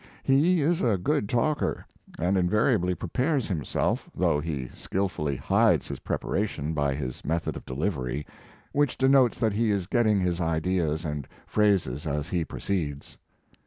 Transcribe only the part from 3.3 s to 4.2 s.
himself,